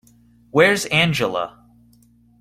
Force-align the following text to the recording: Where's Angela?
Where's 0.49 0.87
Angela? 0.87 1.63